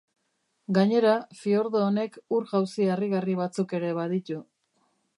Gainera, 0.77 1.11
fiordo 1.41 1.83
honek, 1.89 2.19
ur-jauzi 2.39 2.91
harrigarri 2.97 3.39
batzuk 3.45 3.81
ere 3.81 3.97
baditu. 4.03 4.45